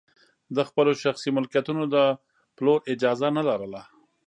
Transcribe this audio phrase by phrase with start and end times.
[0.55, 1.95] د خپلو شخصي ملکیتونو د
[2.57, 3.81] پلور اجازه نه لرله.